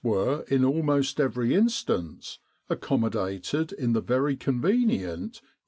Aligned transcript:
in 0.03 0.09
Egypt 0.15 0.51
in 0.51 0.65
almost 0.65 1.19
every 1.19 1.53
instance 1.53 2.39
accommodated 2.71 3.71
in 3.71 3.93
the 3.93 4.01
very 4.01 4.35
convenient 4.35 5.41
E. 5.43 5.47